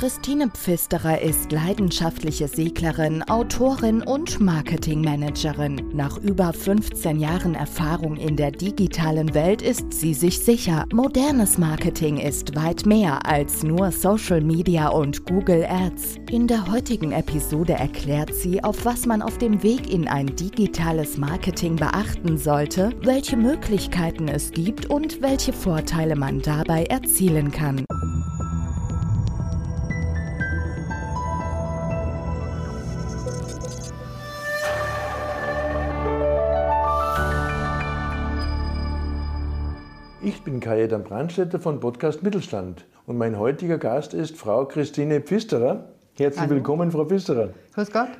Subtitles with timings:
[0.00, 5.90] Christine Pfisterer ist leidenschaftliche Seglerin, Autorin und Marketingmanagerin.
[5.92, 12.16] Nach über 15 Jahren Erfahrung in der digitalen Welt ist sie sich sicher, modernes Marketing
[12.16, 16.16] ist weit mehr als nur Social Media und Google Ads.
[16.30, 21.18] In der heutigen Episode erklärt sie, auf was man auf dem Weg in ein digitales
[21.18, 27.84] Marketing beachten sollte, welche Möglichkeiten es gibt und welche Vorteile man dabei erzielen kann.
[40.30, 45.88] Ich bin Kajetan Brandstätter von Podcast Mittelstand und mein heutiger Gast ist Frau Christine Pfisterer.
[46.14, 46.54] Herzlich Hallo.
[46.54, 47.48] willkommen, Frau Pfisterer.
[47.74, 48.10] Grüß Gott.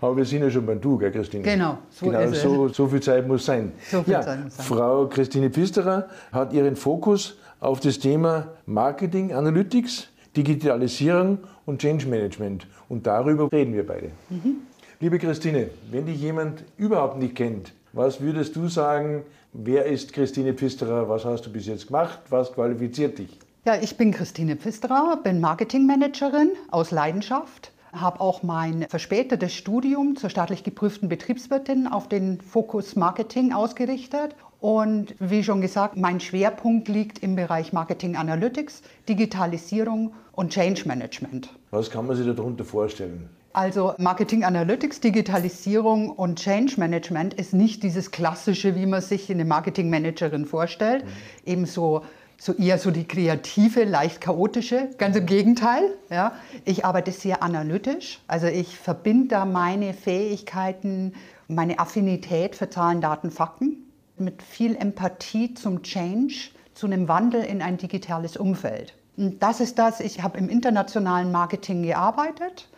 [0.00, 1.42] Aber wir sind ja schon beim Du, gell, Christine?
[1.42, 2.42] Genau, so genau, ist es.
[2.42, 3.72] so, so viel Zeit muss sein.
[3.90, 4.66] So viel ja, Zeit muss sein.
[4.66, 12.68] Frau Christine Pfisterer hat ihren Fokus auf das Thema Marketing, Analytics, Digitalisierung und Change Management.
[12.88, 14.12] Und darüber reden wir beide.
[14.30, 14.58] Mhm.
[15.00, 20.54] Liebe Christine, wenn dich jemand überhaupt nicht kennt, was würdest du sagen, wer ist Christine
[20.54, 23.38] Pfisterer, was hast du bis jetzt gemacht, was qualifiziert dich?
[23.64, 30.30] Ja, ich bin Christine Pfisterer, bin Marketingmanagerin aus Leidenschaft, habe auch mein verspätetes Studium zur
[30.30, 34.34] staatlich geprüften Betriebswirtin auf den Fokus Marketing ausgerichtet.
[34.60, 41.50] Und wie schon gesagt, mein Schwerpunkt liegt im Bereich Marketing Analytics, Digitalisierung und Change Management.
[41.70, 43.28] Was kann man sich darunter vorstellen?
[43.52, 49.44] Also Marketing Analytics, Digitalisierung und Change Management ist nicht dieses klassische, wie man sich eine
[49.44, 51.04] Marketing Managerin vorstellt,
[51.44, 52.02] eben so,
[52.38, 55.82] so eher so die kreative, leicht chaotische, ganz im Gegenteil.
[56.08, 56.32] Ja.
[56.64, 61.12] Ich arbeite sehr analytisch, also ich verbinde da meine Fähigkeiten,
[61.46, 63.84] meine Affinität für Zahlen, Daten, Fakten
[64.16, 68.94] mit viel Empathie zum Change, zu einem Wandel in ein digitales Umfeld.
[69.18, 72.68] Und das ist das, ich habe im internationalen Marketing gearbeitet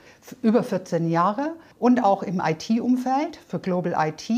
[0.42, 4.30] über 14 Jahre und auch im IT-Umfeld für Global IT,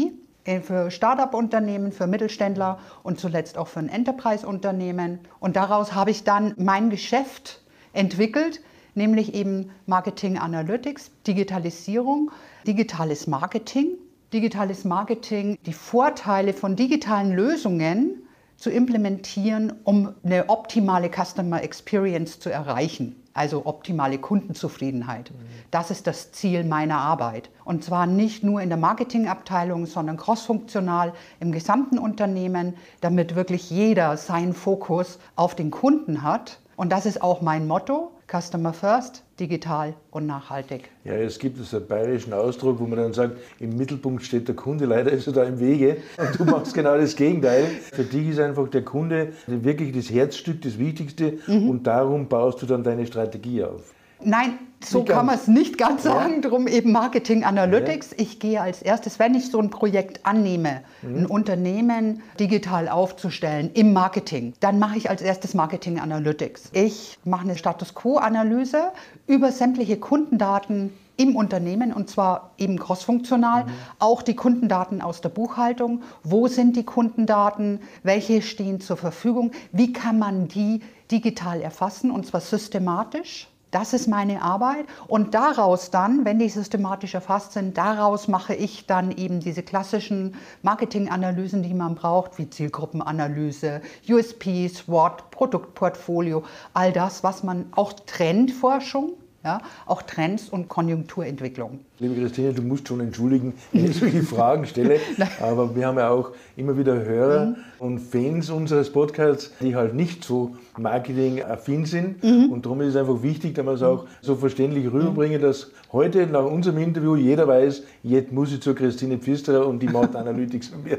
[0.44, 5.20] äh, für Start-up-Unternehmen, für Mittelständler und zuletzt auch für ein Enterprise-Unternehmen.
[5.40, 8.60] Und daraus habe ich dann mein Geschäft entwickelt,
[8.94, 12.30] nämlich eben Marketing Analytics, Digitalisierung,
[12.66, 13.98] digitales Marketing.
[14.32, 18.26] Digitales Marketing, die Vorteile von digitalen Lösungen
[18.56, 25.30] zu implementieren, um eine optimale Customer Experience zu erreichen also optimale Kundenzufriedenheit.
[25.70, 27.50] Das ist das Ziel meiner Arbeit.
[27.64, 34.16] Und zwar nicht nur in der Marketingabteilung, sondern crossfunktional im gesamten Unternehmen, damit wirklich jeder
[34.16, 36.60] seinen Fokus auf den Kunden hat.
[36.76, 40.90] Und das ist auch mein Motto, Customer First, digital und nachhaltig.
[41.04, 44.84] Ja, es gibt einen bayerischen Ausdruck, wo man dann sagt, im Mittelpunkt steht der Kunde,
[44.84, 45.98] leider ist er da im Wege.
[46.18, 47.64] Und du machst genau das Gegenteil.
[47.64, 52.66] Für dich ist einfach der Kunde wirklich das Herzstück, das Wichtigste und darum baust du
[52.66, 53.94] dann deine Strategie auf.
[54.22, 56.12] Nein, so Nicht kann man es nicht ganz Ja.
[56.12, 56.40] sagen.
[56.42, 58.12] Drum eben Marketing Analytics.
[58.16, 61.16] Ich gehe als erstes, wenn ich so ein Projekt annehme, Mhm.
[61.18, 66.70] ein Unternehmen digital aufzustellen im Marketing, dann mache ich als erstes Marketing Analytics.
[66.72, 68.92] Ich mache eine Status Quo-Analyse
[69.26, 73.70] über sämtliche Kundendaten im Unternehmen und zwar eben crossfunktional, Mhm.
[73.98, 76.02] auch die Kundendaten aus der Buchhaltung.
[76.22, 77.80] Wo sind die Kundendaten?
[78.02, 79.52] Welche stehen zur Verfügung?
[79.72, 83.48] Wie kann man die digital erfassen und zwar systematisch?
[83.76, 84.86] Das ist meine Arbeit.
[85.06, 90.34] Und daraus dann, wenn die systematisch erfasst sind, daraus mache ich dann eben diese klassischen
[90.62, 96.42] Marketinganalysen, die man braucht, wie Zielgruppenanalyse, USP, SWOT, Produktportfolio,
[96.72, 99.12] all das, was man auch Trendforschung,
[99.44, 101.80] ja, auch Trends und Konjunkturentwicklung.
[101.98, 105.00] Liebe Christine, du musst schon entschuldigen, wenn ich solche Fragen stelle,
[105.40, 110.22] aber wir haben ja auch immer wieder Hörer und Fans unseres Podcasts, die halt nicht
[110.22, 114.92] so marketingaffin sind und darum ist es einfach wichtig, dass wir es auch so verständlich
[114.92, 119.80] rüberbringen, dass heute nach unserem Interview jeder weiß, jetzt muss ich zur Christine Pfisterer und
[119.82, 120.98] die macht Analytics von mir.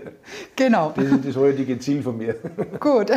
[0.55, 0.93] Genau.
[0.95, 2.37] Das ist das heutige Ziel von mir.
[2.79, 3.11] Gut.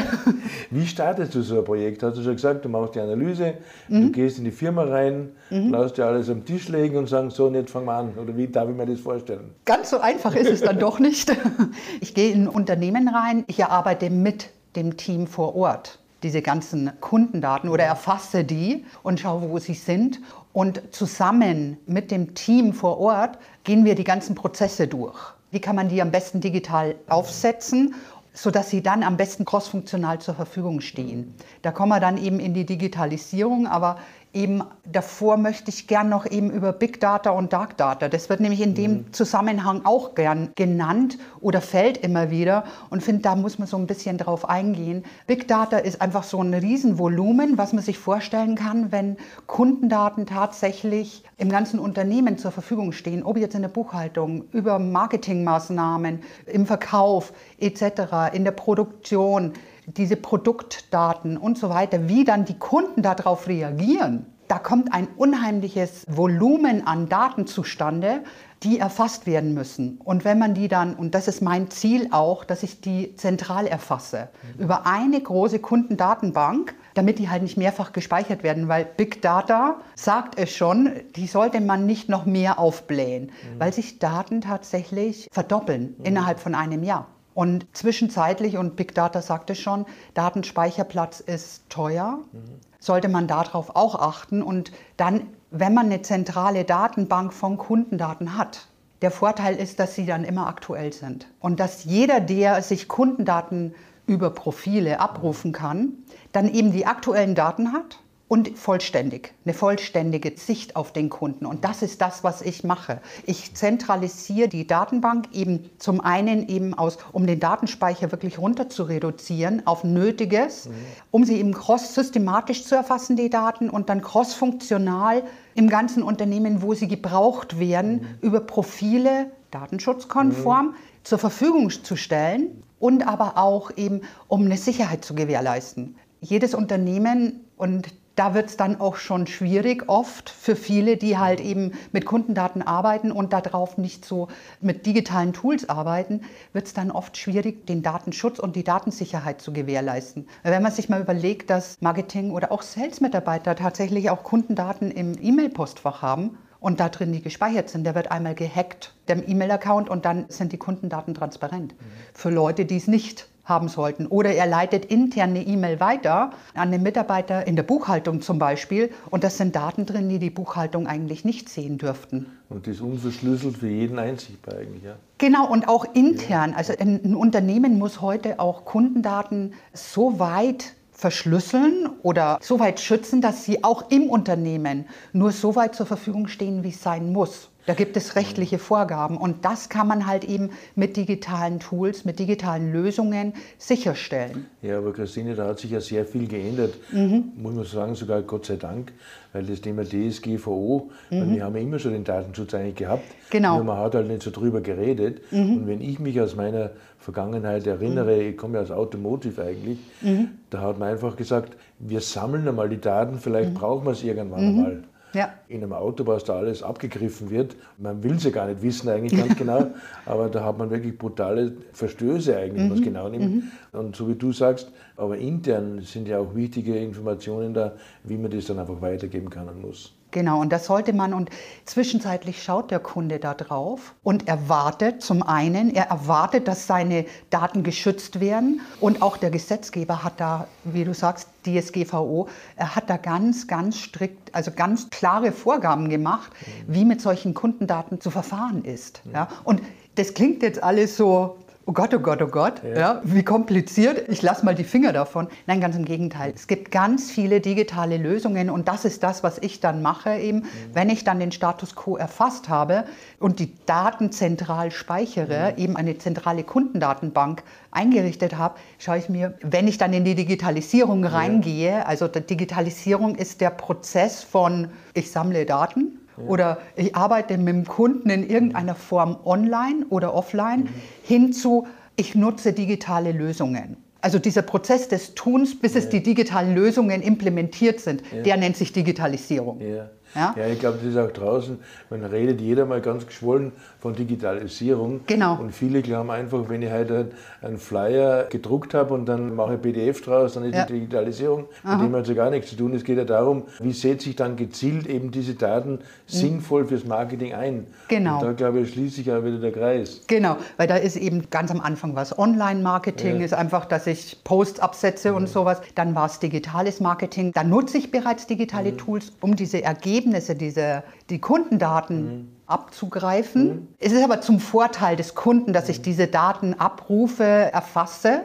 [0.71, 2.03] Wie startest du so ein Projekt?
[2.03, 3.55] Hast du schon gesagt, du machst die Analyse,
[3.89, 4.03] Mhm.
[4.03, 7.47] du gehst in die Firma rein, lässt dir alles am Tisch legen und sagst, so,
[7.47, 8.15] und jetzt fangen wir an.
[8.17, 9.55] Oder wie darf ich mir das vorstellen?
[9.65, 11.31] Ganz so einfach ist es dann doch nicht.
[12.01, 16.91] Ich gehe in ein Unternehmen rein, ich erarbeite mit dem Team vor Ort diese ganzen
[17.01, 20.21] Kundendaten oder erfasse die und schaue, wo sie sind.
[20.53, 25.19] Und zusammen mit dem Team vor Ort gehen wir die ganzen Prozesse durch.
[25.51, 27.95] Wie kann man die am besten digital aufsetzen
[28.33, 31.35] sodass sie dann am besten crossfunktional zur Verfügung stehen.
[31.63, 33.99] Da kommen wir dann eben in die Digitalisierung, aber
[34.33, 38.09] eben davor möchte ich gern noch eben über Big Data und Dark Data.
[38.09, 39.13] Das wird nämlich in dem mhm.
[39.13, 43.87] Zusammenhang auch gern genannt oder fällt immer wieder und finde, da muss man so ein
[43.87, 45.05] bisschen drauf eingehen.
[45.27, 49.17] Big Data ist einfach so ein Riesenvolumen, was man sich vorstellen kann, wenn
[49.47, 56.21] Kundendaten tatsächlich im ganzen Unternehmen zur Verfügung stehen, ob jetzt in der Buchhaltung, über Marketingmaßnahmen,
[56.47, 59.55] im Verkauf etc., in der Produktion
[59.97, 66.05] diese Produktdaten und so weiter, wie dann die Kunden darauf reagieren, da kommt ein unheimliches
[66.09, 68.25] Volumen an Daten zustande,
[68.65, 69.99] die erfasst werden müssen.
[70.03, 73.69] Und wenn man die dann, und das ist mein Ziel auch, dass ich die zentral
[73.69, 74.65] erfasse, mhm.
[74.65, 80.37] über eine große Kundendatenbank, damit die halt nicht mehrfach gespeichert werden, weil Big Data sagt
[80.37, 83.61] es schon, die sollte man nicht noch mehr aufblähen, mhm.
[83.61, 86.05] weil sich Daten tatsächlich verdoppeln mhm.
[86.05, 87.07] innerhalb von einem Jahr.
[87.41, 92.61] Und zwischenzeitlich, und Big Data sagte schon, Datenspeicherplatz ist teuer, mhm.
[92.81, 94.43] sollte man darauf auch achten.
[94.43, 98.69] Und dann, wenn man eine zentrale Datenbank von Kundendaten hat,
[99.01, 101.29] der Vorteil ist, dass sie dann immer aktuell sind.
[101.41, 103.75] Und dass jeder, der sich Kundendaten
[104.07, 105.95] über Profile abrufen kann,
[106.33, 111.47] dann eben die aktuellen Daten hat und vollständig, eine vollständige Sicht auf den Kunden.
[111.47, 113.01] Und das ist das, was ich mache.
[113.27, 118.85] Ich zentralisiere die Datenbank eben zum einen eben aus, um den Datenspeicher wirklich runter zu
[118.85, 120.75] reduzieren auf Nötiges, mhm.
[121.11, 125.25] um sie eben cross-systematisch zu erfassen, die Daten, und dann cross-funktional
[125.57, 128.07] im ganzen Unternehmen, wo sie gebraucht werden, mhm.
[128.21, 130.75] über Profile datenschutzkonform mhm.
[131.03, 135.97] zur Verfügung zu stellen und aber auch eben, um eine Sicherheit zu gewährleisten.
[136.21, 141.41] Jedes Unternehmen und da wird es dann auch schon schwierig, oft für viele, die halt
[141.41, 144.29] eben mit Kundendaten arbeiten und darauf nicht so
[144.61, 146.23] mit digitalen Tools arbeiten,
[146.53, 150.29] wird es dann oft schwierig, den Datenschutz und die Datensicherheit zu gewährleisten.
[150.43, 156.03] Wenn man sich mal überlegt, dass Marketing- oder auch Sales-Mitarbeiter tatsächlich auch Kundendaten im E-Mail-Postfach
[156.03, 157.85] haben, und da drin die gespeichert sind.
[157.85, 161.73] Der wird einmal gehackt, der E-Mail-Account, und dann sind die Kundendaten transparent.
[161.73, 161.87] Mhm.
[162.13, 164.07] Für Leute, die es nicht haben sollten.
[164.07, 168.91] Oder er leitet intern eine E-Mail weiter an den Mitarbeiter in der Buchhaltung zum Beispiel.
[169.11, 172.25] Und das sind Daten drin, die die Buchhaltung eigentlich nicht sehen dürften.
[172.49, 174.97] Und das ist unverschlüsselt für jeden einsichtbar eigentlich, ja?
[175.19, 176.55] Genau, und auch intern.
[176.55, 183.45] Also ein Unternehmen muss heute auch Kundendaten so weit verschlüsseln oder so weit schützen, dass
[183.45, 187.50] sie auch im Unternehmen nur so weit zur Verfügung stehen, wie es sein muss.
[187.71, 192.19] Da gibt es rechtliche Vorgaben und das kann man halt eben mit digitalen Tools, mit
[192.19, 194.47] digitalen Lösungen sicherstellen.
[194.61, 197.31] Ja, aber Christine, da hat sich ja sehr viel geändert, mhm.
[197.37, 198.93] muss man sagen, sogar Gott sei Dank,
[199.33, 201.33] weil das Thema DSGVO, mhm.
[201.37, 203.55] wir haben ja immer schon den Datenschutz eigentlich gehabt, genau.
[203.55, 205.21] nur man hat halt nicht so drüber geredet.
[205.31, 205.59] Mhm.
[205.59, 208.31] Und wenn ich mich aus meiner Vergangenheit erinnere, mhm.
[208.31, 210.31] ich komme ja aus Automotive eigentlich, mhm.
[210.51, 213.55] da hat man einfach gesagt, wir sammeln einmal die Daten, vielleicht mhm.
[213.55, 214.83] brauchen wir es irgendwann einmal.
[215.13, 215.35] Ja.
[215.49, 217.57] In einem Auto, was da alles abgegriffen wird.
[217.79, 219.67] Man will sie gar nicht wissen eigentlich ganz genau,
[220.07, 223.35] aber da hat man wirklich brutale Verstöße eigentlich, wenn man es genau nimmt.
[223.35, 223.43] Mhm.
[223.73, 227.75] Und so wie du sagst, aber intern sind ja auch wichtige Informationen da,
[228.05, 229.95] wie man das dann einfach weitergeben kann und muss.
[230.11, 231.31] Genau, und das sollte man, und
[231.65, 237.63] zwischenzeitlich schaut der Kunde da drauf und erwartet zum einen, er erwartet, dass seine Daten
[237.63, 242.97] geschützt werden und auch der Gesetzgeber hat da, wie du sagst, DSGVO, er hat da
[242.97, 246.33] ganz, ganz strikt, also ganz klare Vorgaben gemacht,
[246.67, 249.03] wie mit solchen Kundendaten zu verfahren ist.
[249.13, 249.29] Ja.
[249.45, 249.63] Und
[249.95, 251.37] das klingt jetzt alles so
[251.67, 252.79] oh Gott, oh Gott, oh Gott, ja.
[252.79, 255.29] ja wie kompliziert, ich lasse mal die Finger davon.
[255.47, 256.33] Nein, ganz im Gegenteil.
[256.35, 260.39] Es gibt ganz viele digitale Lösungen und das ist das, was ich dann mache, eben,
[260.39, 260.47] mhm.
[260.73, 262.85] wenn ich dann den Status quo erfasst habe
[263.19, 265.63] und die Daten zentral speichere, mhm.
[265.63, 271.05] eben eine zentrale Kundendatenbank eingerichtet habe, schaue ich mir, wenn ich dann in die Digitalisierung
[271.05, 277.49] reingehe, also die Digitalisierung ist der Prozess von, ich sammle Daten, oder ich arbeite mit
[277.49, 280.69] dem Kunden in irgendeiner Form online oder offline, mhm.
[281.03, 283.77] hinzu, ich nutze digitale Lösungen.
[284.03, 285.81] Also dieser Prozess des Tuns, bis ja.
[285.81, 288.23] es die digitalen Lösungen implementiert sind, ja.
[288.23, 289.61] der nennt sich Digitalisierung.
[289.61, 289.91] Ja.
[290.15, 291.59] Ja, ja ich glaube, das ist auch draußen,
[291.91, 295.01] man redet jeder mal ganz geschwollen von Digitalisierung.
[295.07, 295.37] Genau.
[295.37, 297.11] Und viele glauben einfach, wenn ich heute
[297.43, 300.67] einen Flyer gedruckt habe und dann mache ich PDF draus, dann ist ja.
[300.67, 301.47] die Digitalisierung.
[301.63, 302.75] Mit dem hat es ja gar nichts zu tun.
[302.75, 305.79] Es geht ja darum, wie setze ich dann gezielt eben diese Daten mhm.
[306.07, 307.67] sinnvoll fürs Marketing ein.
[307.89, 308.21] Genau.
[308.21, 310.03] Und da glaube ich, schließt sich auch wieder der Kreis.
[310.07, 313.25] Genau, weil da ist eben ganz am Anfang was Online-Marketing, ja.
[313.25, 315.17] ist einfach, dass ich Posts absetze mhm.
[315.17, 315.61] und sowas.
[315.75, 317.33] Dann war es digitales Marketing.
[317.33, 318.79] Da nutze ich bereits digitale mhm.
[318.79, 320.00] Tools, um diese Ergebnisse,
[320.35, 323.47] diese, die Kundendaten mhm abzugreifen.
[323.47, 323.69] Mhm.
[323.79, 328.23] Es ist aber zum Vorteil des Kunden, dass ich diese Daten abrufe, erfasse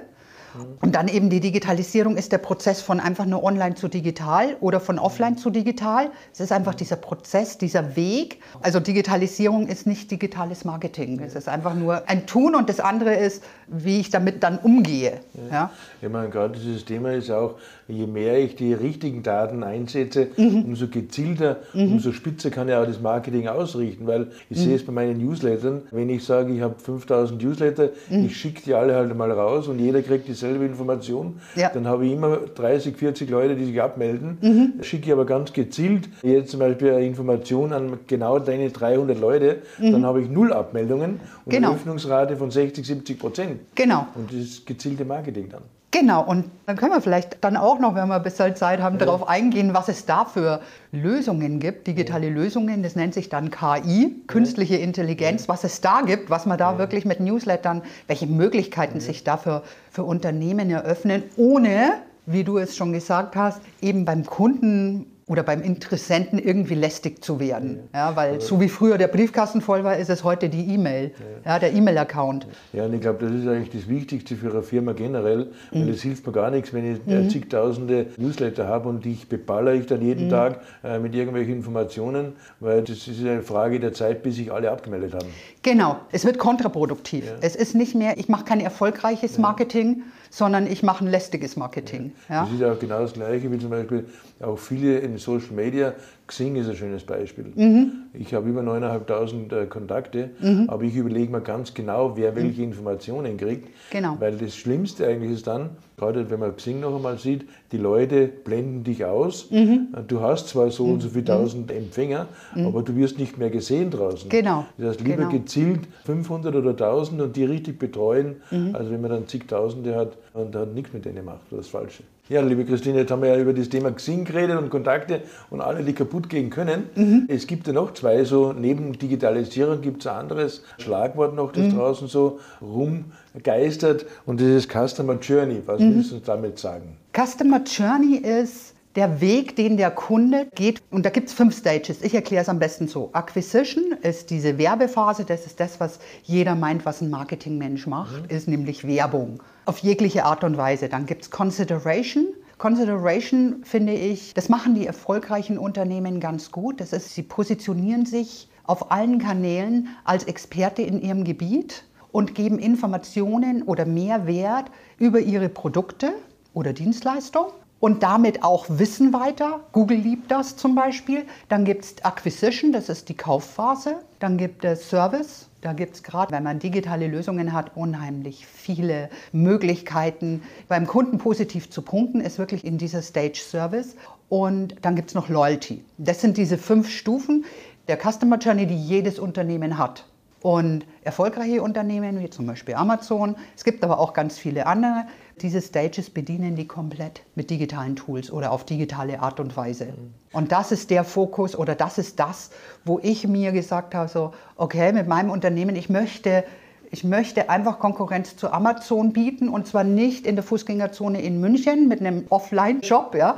[0.82, 4.80] Und dann eben die Digitalisierung ist der Prozess von einfach nur online zu digital oder
[4.80, 6.10] von offline zu digital.
[6.34, 8.40] Es ist einfach dieser Prozess, dieser Weg.
[8.62, 11.20] Also Digitalisierung ist nicht digitales Marketing.
[11.20, 15.20] Es ist einfach nur ein Tun und das andere ist, wie ich damit dann umgehe.
[15.52, 15.72] Ja?
[16.02, 17.56] Ich meine, gerade dieses Thema ist auch,
[17.88, 20.66] je mehr ich die richtigen Daten einsetze, mhm.
[20.66, 21.94] umso gezielter, mhm.
[21.94, 24.08] umso spitzer kann ich auch das Marketing ausrichten.
[24.08, 24.64] Weil ich mhm.
[24.64, 28.26] sehe es bei meinen Newslettern, wenn ich sage, ich habe 5000 Newsletter, mhm.
[28.26, 31.70] ich schicke die alle halt mal raus und jeder kriegt dieselbe Information, ja.
[31.74, 34.84] dann habe ich immer 30, 40 Leute, die sich abmelden, mhm.
[34.84, 39.62] schicke ich aber ganz gezielt jetzt zum Beispiel eine Information an genau deine 300 Leute,
[39.80, 39.92] mhm.
[39.92, 41.70] dann habe ich null Abmeldungen und genau.
[41.70, 43.60] eine Öffnungsrate von 60, 70 Prozent.
[43.75, 44.08] Genau.
[44.16, 45.64] Und das ist gezielte Marketing dann.
[45.98, 49.00] Genau, und dann können wir vielleicht dann auch noch, wenn wir ein bisschen Zeit haben,
[49.00, 49.06] ja.
[49.06, 50.60] darauf eingehen, was es da für
[50.92, 52.34] Lösungen gibt, digitale ja.
[52.34, 56.78] Lösungen, das nennt sich dann KI, künstliche Intelligenz, was es da gibt, was man da
[56.78, 61.94] wirklich mit Newslettern, welche Möglichkeiten sich dafür für Unternehmen eröffnen, ohne,
[62.25, 67.39] wie du es schon gesagt hast, eben beim Kunden oder beim Interessenten irgendwie lästig zu
[67.39, 67.89] werden.
[67.94, 71.12] Ja, ja weil so wie früher der Briefkasten voll war, ist es heute die E-Mail,
[71.44, 71.53] ja.
[71.53, 71.60] ja.
[71.60, 72.48] der E-Mail-Account.
[72.74, 75.88] Ja, und ich glaube, das ist eigentlich das Wichtigste für eine Firma generell, mhm.
[75.88, 77.29] weil es hilft mir gar nichts, wenn ich mhm.
[77.29, 80.29] zigtausende Newsletter habe und die beballere ich dann jeden mhm.
[80.29, 84.70] Tag äh, mit irgendwelchen Informationen, weil das ist eine Frage der Zeit, bis sich alle
[84.70, 85.29] abgemeldet haben.
[85.63, 87.24] Genau, es wird kontraproduktiv.
[87.41, 90.03] Es ist nicht mehr, ich mache kein erfolgreiches Marketing,
[90.36, 92.12] sondern ich mache ein lästiges Marketing.
[92.27, 92.44] Ja.
[92.44, 94.06] Das ist ja auch genau das Gleiche wie zum Beispiel
[94.42, 95.94] auch viele in Social Media.
[96.27, 97.51] Xing ist ein schönes Beispiel.
[97.55, 97.91] Mhm.
[98.13, 100.65] Ich habe über 9.500 äh, Kontakte, mhm.
[100.67, 102.70] aber ich überlege mir ganz genau, wer welche mhm.
[102.70, 103.70] Informationen kriegt.
[103.91, 104.17] Genau.
[104.20, 108.27] Weil das Schlimmste eigentlich ist dann, gerade wenn man Xing noch einmal sieht, die Leute
[108.27, 109.51] blenden dich aus.
[109.51, 109.89] Mhm.
[110.08, 111.27] Du hast zwar so und so viele mhm.
[111.27, 112.67] tausend Empfänger, mhm.
[112.67, 114.27] aber du wirst nicht mehr gesehen draußen.
[114.29, 114.65] Genau.
[114.77, 115.29] Das heißt, lieber genau.
[115.29, 118.38] gezielt 500 oder 1000 und die richtig betreuen,
[118.74, 122.03] als wenn man dann zigtausende hat und hat nichts mit denen macht, das Falsche.
[122.27, 125.62] Ja, liebe Christine, jetzt haben wir ja über das Thema Xing geredet und Kontakte und
[125.62, 126.89] alle, die kaputt gehen können.
[126.96, 127.25] Mhm.
[127.27, 131.65] Es gibt ja noch zwei, so neben Digitalisierung gibt es ein anderes Schlagwort noch, das
[131.65, 131.75] mhm.
[131.75, 135.62] draußen so rumgeistert und das ist Customer Journey.
[135.67, 135.98] Was mhm.
[135.98, 136.98] willst du uns damit sagen?
[137.13, 140.82] Customer Journey ist der Weg, den der Kunde geht.
[140.90, 142.02] Und da gibt es fünf Stages.
[142.02, 143.10] Ich erkläre es am besten so.
[143.14, 145.25] Acquisition ist diese Werbephase.
[145.25, 148.30] Das ist das, was jeder meint, was ein Marketingmensch macht, mhm.
[148.30, 149.42] ist nämlich Werbung.
[149.66, 150.90] Auf jegliche Art und Weise.
[150.90, 152.28] Dann gibt es Consideration.
[152.58, 156.80] Consideration finde ich, das machen die erfolgreichen Unternehmen ganz gut.
[156.80, 161.84] Das ist, sie positionieren sich auf allen Kanälen als Experte in ihrem Gebiet
[162.14, 166.14] und geben Informationen oder Mehrwert über ihre Produkte
[166.54, 167.48] oder Dienstleistung
[167.86, 169.60] und damit auch Wissen weiter.
[169.72, 171.24] Google liebt das zum Beispiel.
[171.50, 173.98] Dann gibt es Acquisition, das ist die Kaufphase.
[174.18, 175.50] Dann gibt es Service.
[175.62, 181.70] Da gibt es gerade, wenn man digitale Lösungen hat, unheimlich viele Möglichkeiten, beim Kunden positiv
[181.70, 183.96] zu punkten, ist wirklich in dieser Stage Service.
[184.30, 185.86] Und dann gibt es noch Loyalty.
[186.00, 187.46] Das sind diese fünf Stufen
[187.88, 190.06] der Customer Journey, die jedes Unternehmen hat.
[190.46, 195.08] Und erfolgreiche Unternehmen, wie zum Beispiel Amazon, es gibt aber auch ganz viele andere,
[195.42, 199.96] diese Stages bedienen die komplett mit digitalen Tools oder auf digitale Art und Weise.
[200.34, 202.52] Und das ist der Fokus oder das ist das,
[202.84, 206.44] wo ich mir gesagt habe, so, okay, mit meinem Unternehmen, ich möchte
[206.92, 211.88] ich möchte einfach Konkurrenz zu Amazon bieten und zwar nicht in der Fußgängerzone in München
[211.88, 213.38] mit einem Offline-Shop, ja,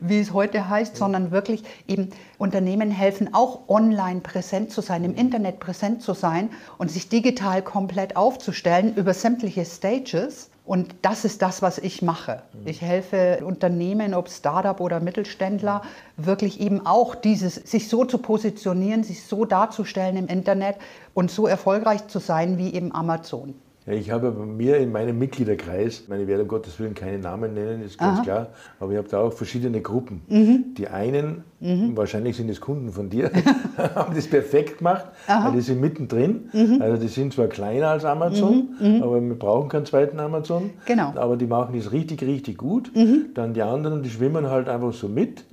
[0.00, 5.14] wie es heute heißt, sondern wirklich eben Unternehmen helfen, auch online präsent zu sein, im
[5.14, 11.42] Internet präsent zu sein und sich digital komplett aufzustellen über sämtliche Stages und das ist
[11.42, 12.42] das, was ich mache.
[12.52, 12.66] Mhm.
[12.66, 15.82] Ich helfe Unternehmen, ob Startup oder Mittelständler,
[16.16, 20.76] wirklich eben auch dieses, sich so zu positionieren, sich so darzustellen im Internet
[21.12, 23.54] und so erfolgreich zu sein wie eben Amazon.
[23.86, 27.52] Ja, ich habe bei mir in meinem Mitgliederkreis, ich werde um Gottes Willen keine Namen
[27.52, 28.24] nennen, ist ganz Aha.
[28.24, 28.46] klar,
[28.80, 30.22] aber ich habe da auch verschiedene Gruppen.
[30.28, 30.74] Mhm.
[30.78, 31.94] Die einen, mhm.
[31.94, 33.30] wahrscheinlich sind es Kunden von dir,
[33.94, 35.46] haben das perfekt gemacht, Aha.
[35.46, 36.48] weil die sind mittendrin.
[36.54, 36.80] Mhm.
[36.80, 38.96] Also die sind zwar kleiner als Amazon, mhm.
[38.96, 39.02] Mhm.
[39.02, 40.70] aber wir brauchen keinen zweiten Amazon.
[40.86, 41.12] Genau.
[41.16, 42.90] Aber die machen das richtig, richtig gut.
[42.96, 43.34] Mhm.
[43.34, 45.44] Dann die anderen, die schwimmen halt einfach so mit.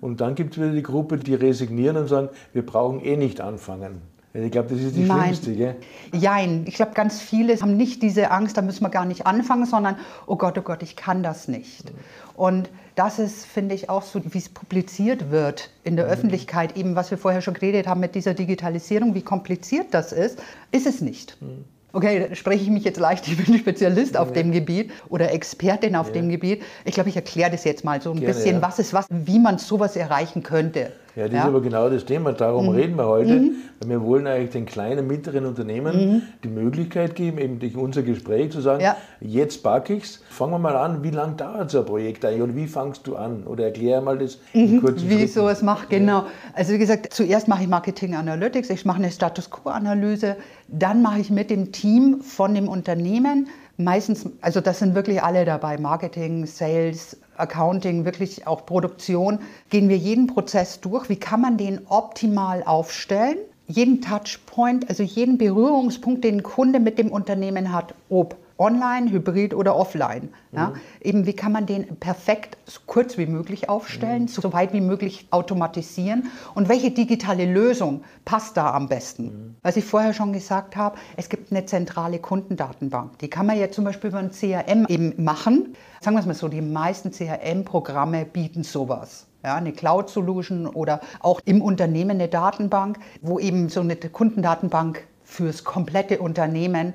[0.00, 3.42] Und dann gibt es wieder die Gruppe, die resignieren und sagen, wir brauchen eh nicht
[3.42, 4.13] anfangen.
[4.36, 5.22] Ich glaube, das ist die Nein.
[5.22, 5.76] schlimmste, gell?
[6.10, 9.64] Nein, ich glaube, ganz viele haben nicht diese Angst, da müssen wir gar nicht anfangen,
[9.64, 11.92] sondern, oh Gott, oh Gott, ich kann das nicht.
[11.92, 11.98] Mhm.
[12.34, 16.12] Und das ist, finde ich, auch so, wie es publiziert wird in der mhm.
[16.12, 20.42] Öffentlichkeit, eben was wir vorher schon geredet haben mit dieser Digitalisierung, wie kompliziert das ist,
[20.72, 21.40] ist es nicht.
[21.40, 21.64] Mhm.
[21.92, 24.34] Okay, spreche ich mich jetzt leicht, ich bin Spezialist auf ja.
[24.34, 26.14] dem Gebiet oder Expertin auf ja.
[26.14, 26.60] dem Gebiet.
[26.84, 28.62] Ich glaube, ich erkläre das jetzt mal so ein Gerne, bisschen, ja.
[28.62, 30.90] was ist was, wie man sowas erreichen könnte.
[31.16, 31.40] Ja, das ja.
[31.40, 32.32] ist aber genau das Thema.
[32.32, 32.74] Darum mhm.
[32.74, 33.34] reden wir heute.
[33.34, 33.56] Mhm.
[33.80, 36.22] Weil wir wollen eigentlich den kleinen, mittleren Unternehmen mhm.
[36.42, 38.96] die Möglichkeit geben, eben durch unser Gespräch zu sagen, ja.
[39.20, 40.22] jetzt packe ich es.
[40.28, 43.16] Fangen wir mal an, wie lange dauert so ein Projekt eigentlich oder wie fangst du
[43.16, 43.44] an?
[43.44, 44.80] Oder erkläre mal das in mhm.
[44.80, 46.24] kurzen Wie ich sowas mache, genau.
[46.54, 50.36] Also wie gesagt, zuerst mache ich Marketing Analytics, ich mache eine Status Quo-Analyse,
[50.68, 55.44] dann mache ich mit dem Team von dem Unternehmen meistens, also das sind wirklich alle
[55.44, 59.38] dabei, Marketing, Sales, Accounting, wirklich auch Produktion,
[59.70, 61.08] gehen wir jeden Prozess durch.
[61.08, 63.38] Wie kann man den optimal aufstellen?
[63.66, 69.54] Jeden Touchpoint, also jeden Berührungspunkt, den ein Kunde mit dem Unternehmen hat, ob online, hybrid
[69.54, 70.28] oder offline.
[70.52, 70.68] Ja?
[70.68, 70.80] Mhm.
[71.00, 74.28] Eben, wie kann man den perfekt so kurz wie möglich aufstellen, mhm.
[74.28, 79.24] so weit wie möglich automatisieren und welche digitale Lösung passt da am besten?
[79.24, 79.56] Mhm.
[79.62, 83.18] Was ich vorher schon gesagt habe, es gibt eine zentrale Kundendatenbank.
[83.18, 85.74] Die kann man ja zum Beispiel über ein CRM eben machen.
[86.00, 89.26] Sagen wir es mal so, die meisten CRM-Programme bieten sowas.
[89.44, 95.64] Ja, eine Cloud-Solution oder auch im Unternehmen eine Datenbank, wo eben so eine Kundendatenbank fürs
[95.64, 96.94] komplette Unternehmen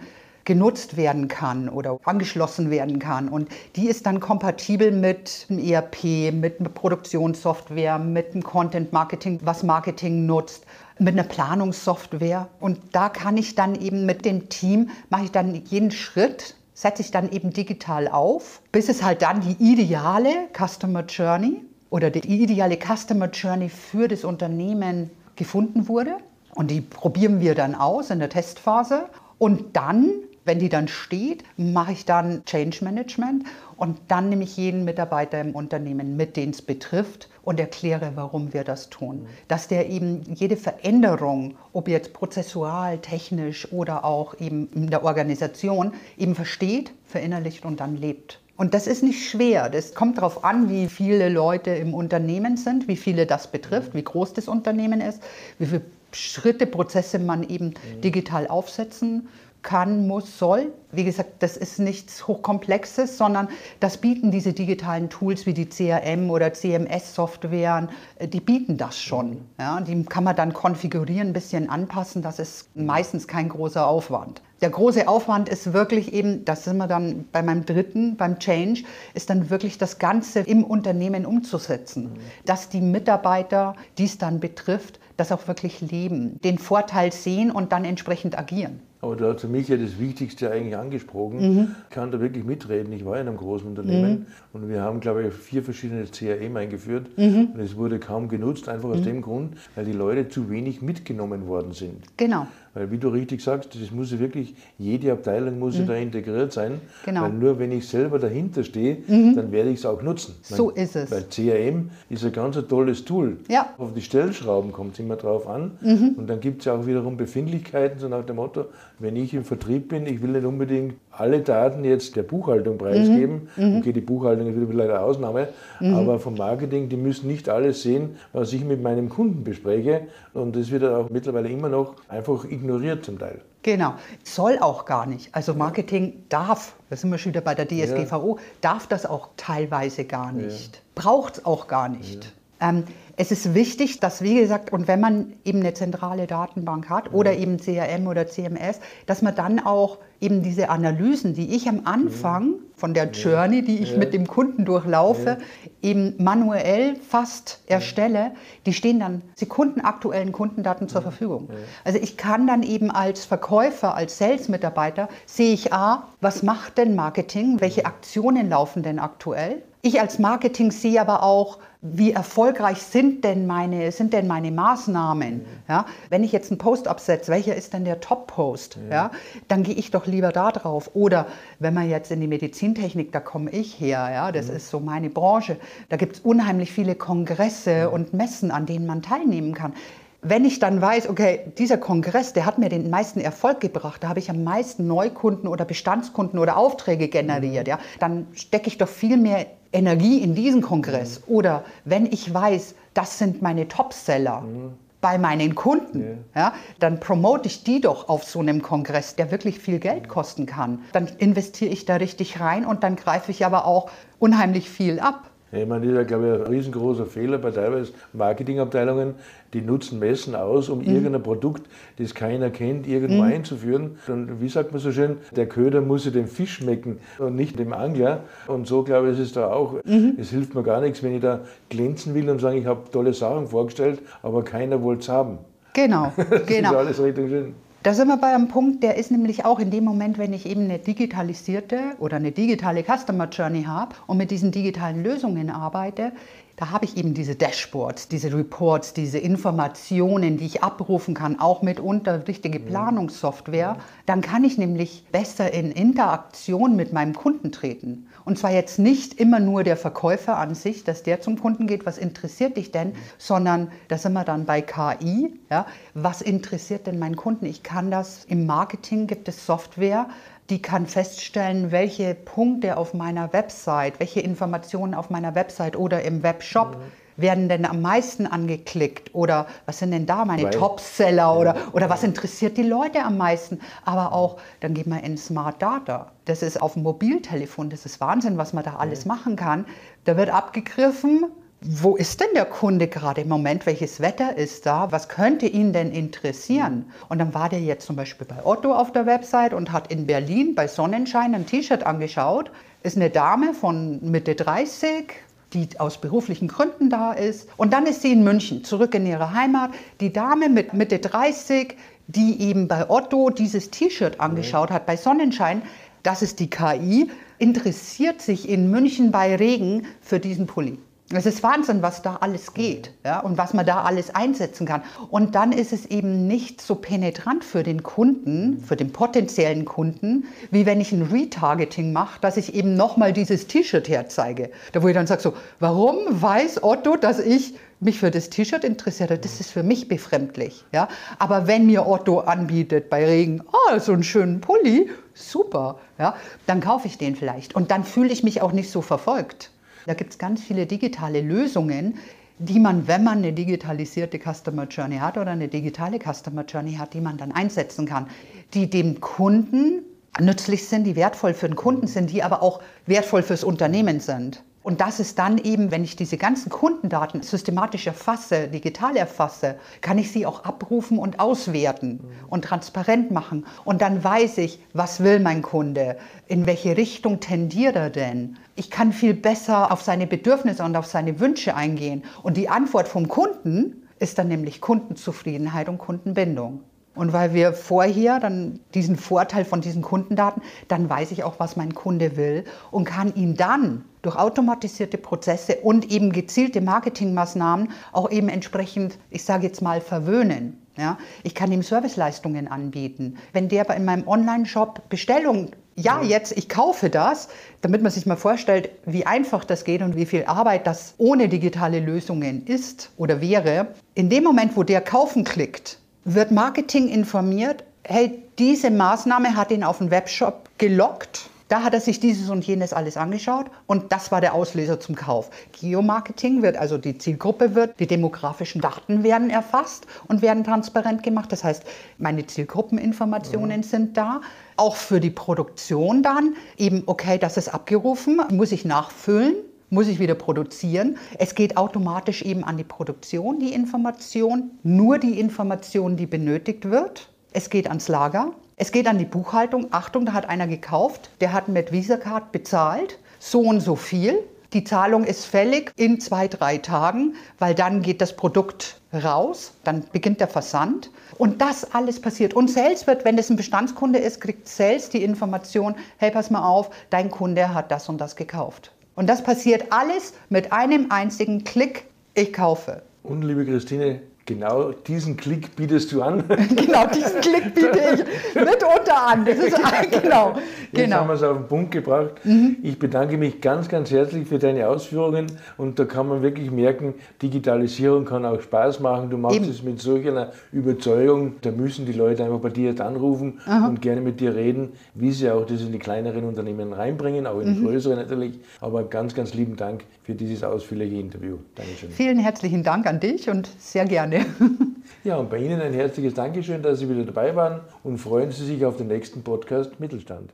[0.49, 3.29] genutzt werden kann oder angeschlossen werden kann.
[3.29, 9.39] Und die ist dann kompatibel mit einem ERP, mit einer Produktionssoftware, mit einem Content Marketing,
[9.43, 10.65] was Marketing nutzt
[10.97, 12.47] mit einer Planungssoftware.
[12.59, 17.03] Und da kann ich dann eben mit dem Team, mache ich dann jeden Schritt, setze
[17.03, 22.27] ich dann eben digital auf, bis es halt dann die ideale Customer Journey oder die
[22.27, 26.15] ideale Customer Journey für das Unternehmen gefunden wurde.
[26.55, 29.09] Und die probieren wir dann aus in der Testphase.
[29.37, 30.09] Und dann
[30.49, 33.43] wenn die dann steht, mache ich dann Change Management
[33.77, 38.51] und dann nehme ich jeden Mitarbeiter im Unternehmen mit, den es betrifft und erkläre, warum
[38.51, 39.27] wir das tun.
[39.47, 45.93] Dass der eben jede Veränderung, ob jetzt prozessual, technisch oder auch eben in der Organisation,
[46.17, 48.39] eben versteht, verinnerlicht und dann lebt.
[48.57, 49.69] Und das ist nicht schwer.
[49.69, 54.03] Das kommt darauf an, wie viele Leute im Unternehmen sind, wie viele das betrifft, wie
[54.03, 55.21] groß das Unternehmen ist,
[55.59, 59.29] wie viele Schritte, Prozesse man eben digital aufsetzen
[59.61, 60.73] kann, muss, soll.
[60.91, 63.49] Wie gesagt, das ist nichts Hochkomplexes, sondern
[63.79, 69.41] das bieten diese digitalen Tools wie die CRM oder CMS-Softwaren, äh, die bieten das schon.
[69.59, 74.41] Ja, die kann man dann konfigurieren, ein bisschen anpassen, das ist meistens kein großer Aufwand.
[74.61, 78.83] Der große Aufwand ist wirklich eben, das sind wir dann bei meinem dritten, beim Change,
[79.13, 84.99] ist dann wirklich das Ganze im Unternehmen umzusetzen, dass die Mitarbeiter, die es dann betrifft,
[85.15, 88.81] das auch wirklich leben, den Vorteil sehen und dann entsprechend agieren.
[89.01, 91.39] Aber du hast für mich ja das Wichtigste eigentlich angesprochen.
[91.39, 91.75] Mhm.
[91.89, 92.91] Ich kann da wirklich mitreden.
[92.91, 94.25] Ich war in einem großen Unternehmen mhm.
[94.53, 97.51] und wir haben, glaube ich, vier verschiedene CRM eingeführt mhm.
[97.53, 99.03] und es wurde kaum genutzt, einfach aus mhm.
[99.03, 102.05] dem Grund, weil die Leute zu wenig mitgenommen worden sind.
[102.17, 102.47] Genau.
[102.73, 105.87] Weil wie du richtig sagst, das muss wirklich, jede Abteilung muss mhm.
[105.87, 106.79] da integriert sein.
[107.05, 107.23] Genau.
[107.23, 109.35] Weil nur wenn ich selber dahinter stehe, mhm.
[109.35, 110.35] dann werde ich es auch nutzen.
[110.43, 111.11] So meine, ist es.
[111.11, 113.37] Weil CRM ist ein ganz tolles Tool.
[113.47, 113.69] Ja.
[113.77, 115.71] Auf die Stellschrauben kommt es immer drauf an.
[115.81, 116.15] Mhm.
[116.17, 118.65] Und dann gibt es ja auch wiederum Befindlichkeiten, so nach dem Motto,
[118.99, 123.49] wenn ich im Vertrieb bin, ich will nicht unbedingt alle Daten jetzt der Buchhaltung preisgeben.
[123.55, 123.65] Mhm.
[123.65, 123.77] mhm.
[123.77, 125.93] Okay, die Buchhaltung ist wieder eine Ausnahme, mhm.
[125.95, 130.01] aber vom Marketing, die müssen nicht alles sehen, was ich mit meinem Kunden bespreche.
[130.33, 133.41] Und das wird auch mittlerweile immer noch einfach ignoriert zum Teil.
[133.61, 135.35] Genau, soll auch gar nicht.
[135.35, 138.43] Also Marketing darf, da sind wir schon wieder bei der DSGVO, ja.
[138.61, 140.75] darf das auch teilweise gar nicht.
[140.75, 140.81] Ja.
[140.95, 142.33] Braucht es auch gar nicht.
[142.61, 142.83] Ähm,
[143.21, 147.35] es ist wichtig, dass, wie gesagt, und wenn man eben eine zentrale Datenbank hat oder
[147.35, 152.53] eben CRM oder CMS, dass man dann auch eben diese Analysen, die ich am Anfang
[152.75, 155.37] von der Journey, die ich mit dem Kunden durchlaufe,
[155.81, 158.31] eben manuell fast erstelle,
[158.65, 161.49] die stehen dann sekundenaktuellen Kundendaten zur Verfügung.
[161.83, 166.95] Also ich kann dann eben als Verkäufer, als Sales-Mitarbeiter, sehe ich A, was macht denn
[166.95, 169.61] Marketing, welche Aktionen laufen denn aktuell?
[169.81, 175.45] Ich als Marketing sehe aber auch, wie erfolgreich sind denn meine, sind denn meine Maßnahmen?
[175.69, 178.77] Ja, wenn ich jetzt einen Post absetze, welcher ist denn der Top-Post?
[178.89, 178.93] Ja.
[178.93, 179.11] ja.
[179.47, 180.91] dann gehe ich doch lieber da drauf.
[180.93, 181.27] Oder
[181.59, 184.57] wenn man jetzt in die Medizintechnik, da komme ich her, ja, das mhm.
[184.57, 185.55] ist so meine Branche.
[185.87, 187.93] Da gibt es unheimlich viele Kongresse mhm.
[187.93, 189.73] und Messen, an denen man teilnehmen kann.
[190.21, 194.09] Wenn ich dann weiß, okay, dieser Kongress, der hat mir den meisten Erfolg gebracht, da
[194.09, 197.71] habe ich am meisten Neukunden oder Bestandskunden oder Aufträge generiert, mhm.
[197.71, 201.21] ja, dann stecke ich doch viel mehr Energie in diesen Kongress.
[201.21, 201.35] Mhm.
[201.35, 204.41] Oder wenn ich weiß, das sind meine Topseller.
[204.41, 206.17] Mhm bei meinen Kunden, yeah.
[206.35, 210.45] ja, dann promote ich die doch auf so einem Kongress, der wirklich viel Geld kosten
[210.45, 210.79] kann.
[210.91, 215.28] Dann investiere ich da richtig rein und dann greife ich aber auch unheimlich viel ab.
[215.51, 219.15] Ich meine, das ist ja, glaube ich, ein riesengroßer Fehler bei teilweise Marketingabteilungen,
[219.53, 220.95] die nutzen Messen aus, um mhm.
[220.95, 223.31] irgendein Produkt, das keiner kennt, irgendwo mhm.
[223.33, 223.97] einzuführen.
[224.07, 227.57] Und wie sagt man so schön, der Köder muss ja dem Fisch schmecken und nicht
[227.57, 228.21] dem Angler.
[228.47, 229.83] Und so, glaube ich, ist es da auch.
[229.85, 230.15] Mhm.
[230.19, 233.13] Es hilft mir gar nichts, wenn ich da glänzen will und sagen, ich habe tolle
[233.13, 235.39] Sachen vorgestellt, aber keiner wollte es haben.
[235.73, 236.71] Genau, das genau.
[236.71, 237.55] ist alles richtig schön.
[237.81, 240.45] Da sind wir bei einem Punkt, der ist nämlich auch in dem Moment, wenn ich
[240.45, 246.11] eben eine digitalisierte oder eine digitale Customer Journey habe und mit diesen digitalen Lösungen arbeite,
[246.59, 251.61] da habe ich eben diese Dashboards, diese Reports, diese Informationen, die ich abrufen kann, auch
[251.61, 253.77] mitunter richtige Planungssoftware.
[254.05, 258.09] Dann kann ich nämlich besser in Interaktion mit meinem Kunden treten.
[258.25, 261.85] Und zwar jetzt nicht immer nur der Verkäufer an sich, dass der zum Kunden geht,
[261.85, 265.39] was interessiert dich denn, sondern da sind wir dann bei KI.
[265.49, 267.45] Ja, was interessiert denn meinen Kunden?
[267.45, 270.09] Ich kann das im Marketing, gibt es Software,
[270.49, 276.23] die kann feststellen, welche Punkte auf meiner Website, welche Informationen auf meiner Website oder im
[276.23, 277.21] Webshop mhm.
[277.21, 281.89] werden denn am meisten angeklickt oder was sind denn da meine Weil, Topseller oder, oder
[281.89, 283.59] was interessiert die Leute am meisten.
[283.85, 286.11] Aber auch, dann geht man in Smart Data.
[286.25, 289.65] Das ist auf dem Mobiltelefon, das ist Wahnsinn, was man da alles machen kann.
[290.05, 291.25] Da wird abgegriffen,
[291.61, 293.65] wo ist denn der Kunde gerade im Moment?
[293.65, 294.93] Welches Wetter ist da?
[294.93, 296.85] Was könnte ihn denn interessieren?
[297.09, 300.07] Und dann war der jetzt zum Beispiel bei Otto auf der Website und hat in
[300.07, 302.49] Berlin bei Sonnenschein ein T-Shirt angeschaut.
[302.81, 305.11] Ist eine Dame von Mitte 30,
[305.51, 307.49] die aus beruflichen Gründen da ist.
[307.57, 309.71] Und dann ist sie in München, zurück in ihre Heimat.
[309.99, 311.75] Die Dame mit Mitte 30,
[312.07, 315.61] die eben bei Otto dieses T-Shirt angeschaut hat, bei Sonnenschein,
[316.03, 320.79] das ist die KI, interessiert sich in München bei Regen für diesen Pulli.
[321.11, 324.83] Es ist Wahnsinn, was da alles geht ja, und was man da alles einsetzen kann.
[325.09, 330.25] Und dann ist es eben nicht so penetrant für den Kunden, für den potenziellen Kunden,
[330.51, 334.51] wie wenn ich ein Retargeting mache, dass ich eben nochmal dieses T-Shirt herzeige.
[334.71, 338.63] Da wo ich dann sage so, warum weiß Otto, dass ich mich für das T-Shirt
[338.63, 340.63] interessiere, das ist für mich befremdlich.
[340.71, 340.89] Ja?
[341.17, 346.61] Aber wenn mir Otto anbietet bei Regen, oh, so einen schönen Pulli, super, ja, dann
[346.61, 347.55] kaufe ich den vielleicht.
[347.55, 349.49] Und dann fühle ich mich auch nicht so verfolgt.
[349.85, 351.97] Da gibt es ganz viele digitale Lösungen,
[352.39, 356.93] die man, wenn man eine digitalisierte Customer Journey hat oder eine digitale Customer Journey hat,
[356.93, 358.07] die man dann einsetzen kann,
[358.53, 359.83] die dem Kunden
[360.19, 364.43] nützlich sind, die wertvoll für den Kunden sind, die aber auch wertvoll fürs Unternehmen sind.
[364.69, 369.97] Und das ist dann eben, wenn ich diese ganzen Kundendaten systematisch erfasse, digital erfasse, kann
[369.97, 373.47] ich sie auch abrufen und auswerten und transparent machen.
[373.65, 378.37] Und dann weiß ich, was will mein Kunde, in welche Richtung tendiert er denn.
[378.55, 382.03] Ich kann viel besser auf seine Bedürfnisse und auf seine Wünsche eingehen.
[382.21, 386.61] Und die Antwort vom Kunden ist dann nämlich Kundenzufriedenheit und Kundenbindung.
[386.99, 391.55] Und weil wir vorher dann diesen Vorteil von diesen Kundendaten, dann weiß ich auch, was
[391.55, 398.11] mein Kunde will und kann ihn dann durch automatisierte Prozesse und eben gezielte Marketingmaßnahmen auch
[398.11, 400.61] eben entsprechend, ich sage jetzt mal, verwöhnen.
[400.77, 403.17] Ja, ich kann ihm Serviceleistungen anbieten.
[403.31, 407.29] Wenn der in meinem Online-Shop Bestellung, ja, jetzt, ich kaufe das,
[407.61, 411.29] damit man sich mal vorstellt, wie einfach das geht und wie viel Arbeit das ohne
[411.29, 413.67] digitale Lösungen ist oder wäre.
[413.93, 415.79] In dem Moment, wo der kaufen klickt,
[416.15, 421.29] wird Marketing informiert, hey, diese Maßnahme hat ihn auf den Webshop gelockt.
[421.49, 424.95] Da hat er sich dieses und jenes alles angeschaut und das war der Auslöser zum
[424.95, 425.31] Kauf.
[425.59, 431.31] Geomarketing wird, also die Zielgruppe wird, die demografischen Daten werden erfasst und werden transparent gemacht.
[431.31, 431.63] Das heißt,
[431.97, 433.67] meine Zielgruppeninformationen ja.
[433.67, 434.21] sind da.
[434.57, 439.35] Auch für die Produktion dann eben, okay, das ist abgerufen, muss ich nachfüllen
[439.69, 440.97] muss ich wieder produzieren.
[441.17, 447.09] Es geht automatisch eben an die Produktion, die Information, nur die Information, die benötigt wird.
[447.31, 449.67] Es geht ans Lager, es geht an die Buchhaltung.
[449.71, 454.19] Achtung, da hat einer gekauft, der hat mit Visa-Card bezahlt, so und so viel.
[454.53, 459.85] Die Zahlung ist fällig in zwei, drei Tagen, weil dann geht das Produkt raus, dann
[459.91, 460.89] beginnt der Versand.
[461.19, 462.33] Und das alles passiert.
[462.33, 466.47] Und Sales wird, wenn es ein Bestandskunde ist, kriegt Sales die Information, hey, pass mal
[466.47, 468.71] auf, dein Kunde hat das und das gekauft.
[468.99, 471.85] Und das passiert alles mit einem einzigen Klick,
[472.15, 472.81] ich kaufe.
[473.01, 476.23] Und liebe Christine, Genau diesen Klick bietest du an.
[476.55, 479.25] genau, diesen Klick biete ich mitunter an.
[479.25, 479.57] Das ist,
[480.03, 480.35] genau,
[480.71, 480.97] Jetzt genau.
[480.97, 482.13] haben wir es auf den Punkt gebracht.
[482.23, 482.57] Mhm.
[482.61, 485.27] Ich bedanke mich ganz, ganz herzlich für deine Ausführungen
[485.57, 489.09] und da kann man wirklich merken, Digitalisierung kann auch Spaß machen.
[489.09, 489.49] Du machst Eben.
[489.49, 491.35] es mit solch einer Überzeugung.
[491.41, 493.67] Da müssen die Leute einfach bei dir jetzt anrufen Aha.
[493.67, 497.39] und gerne mit dir reden, wie sie auch das in die kleineren Unternehmen reinbringen, auch
[497.39, 497.65] in die mhm.
[497.65, 498.39] größeren natürlich.
[498.61, 501.37] Aber ganz, ganz lieben Dank für dieses ausführliche Interview.
[501.55, 501.89] Dankeschön.
[501.91, 504.25] Vielen herzlichen Dank an dich und sehr gerne.
[505.03, 508.45] Ja, und bei Ihnen ein herzliches Dankeschön, dass Sie wieder dabei waren und freuen Sie
[508.45, 510.33] sich auf den nächsten Podcast Mittelstand.